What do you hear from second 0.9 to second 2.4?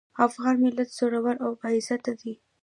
زړور او باعزته دی.